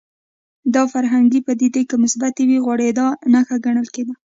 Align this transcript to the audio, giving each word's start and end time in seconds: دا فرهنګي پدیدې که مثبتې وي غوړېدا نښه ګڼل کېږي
دا 0.73 0.83
فرهنګي 0.93 1.39
پدیدې 1.47 1.83
که 1.89 1.95
مثبتې 2.03 2.43
وي 2.49 2.57
غوړېدا 2.65 3.07
نښه 3.33 3.57
ګڼل 3.65 3.87
کېږي 3.95 4.13